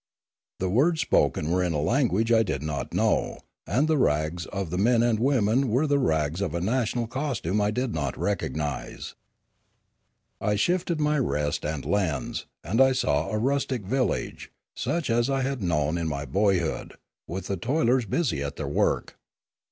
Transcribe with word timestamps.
The 0.57 0.67
words 0.67 0.99
spoken 1.01 1.51
were 1.51 1.63
in 1.63 1.73
a 1.73 1.79
language 1.79 2.31
I 2.31 2.41
did 2.41 2.63
not 2.63 2.91
know, 2.91 3.37
and 3.67 3.87
the 3.87 3.99
rags 3.99 4.47
of 4.47 4.71
the 4.71 4.77
men 4.79 5.03
and 5.03 5.19
women 5.19 5.69
were 5.69 5.85
the 5.85 5.99
rags 5.99 6.41
of 6.41 6.55
a 6.55 6.59
national 6.59 7.05
costume 7.05 7.61
I 7.61 7.69
did 7.69 7.93
not 7.93 8.17
recognise. 8.17 9.13
Their 10.39 10.55
Heaven 10.55 10.55
and 10.55 10.57
Their 10.57 10.57
Hell 10.57 10.57
239 10.57 10.57
I 10.57 10.63
shifted 10.63 10.99
my 10.99 11.19
rest 11.19 11.65
and 11.65 11.85
lens, 11.85 12.45
and 12.63 12.81
I 12.81 12.93
saw 12.93 13.29
a 13.29 13.37
rustic 13.37 13.83
village, 13.85 14.51
such 14.73 15.11
as 15.11 15.29
I 15.29 15.41
had 15.43 15.61
known 15.61 15.99
in 15.99 16.09
ray 16.09 16.25
boyhood, 16.25 16.95
with 17.27 17.45
the 17.45 17.57
toilers 17.57 18.05
busy 18.07 18.41
at 18.41 18.55
their 18.55 18.67
work. 18.67 19.19